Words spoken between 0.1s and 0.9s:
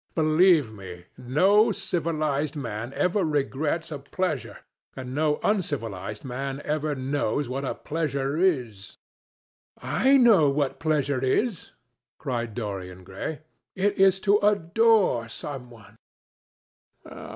Believe